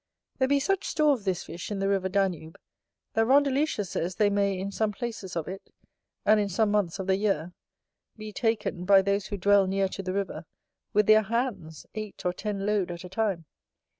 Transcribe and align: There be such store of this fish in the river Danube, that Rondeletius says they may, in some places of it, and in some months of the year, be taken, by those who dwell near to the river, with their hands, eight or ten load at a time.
There 0.39 0.47
be 0.47 0.59
such 0.59 0.87
store 0.87 1.13
of 1.13 1.25
this 1.25 1.43
fish 1.43 1.69
in 1.69 1.77
the 1.77 1.87
river 1.87 2.09
Danube, 2.09 2.57
that 3.13 3.27
Rondeletius 3.27 3.87
says 3.91 4.15
they 4.15 4.31
may, 4.31 4.57
in 4.57 4.71
some 4.71 4.91
places 4.91 5.35
of 5.35 5.47
it, 5.47 5.69
and 6.25 6.39
in 6.39 6.49
some 6.49 6.71
months 6.71 6.97
of 6.97 7.05
the 7.05 7.17
year, 7.17 7.53
be 8.17 8.33
taken, 8.33 8.83
by 8.83 9.03
those 9.03 9.27
who 9.27 9.37
dwell 9.37 9.67
near 9.67 9.87
to 9.89 10.01
the 10.01 10.13
river, 10.13 10.45
with 10.91 11.05
their 11.05 11.21
hands, 11.21 11.85
eight 11.93 12.25
or 12.25 12.33
ten 12.33 12.65
load 12.65 12.89
at 12.89 13.03
a 13.03 13.09
time. 13.09 13.45